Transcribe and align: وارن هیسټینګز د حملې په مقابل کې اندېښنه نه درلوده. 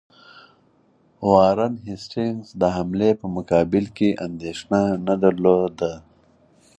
وارن 1.29 1.73
هیسټینګز 1.87 2.47
د 2.61 2.63
حملې 2.75 3.11
په 3.21 3.25
مقابل 3.37 3.85
کې 3.97 4.09
اندېښنه 4.25 4.81
نه 5.07 5.15
درلوده. 5.23 5.93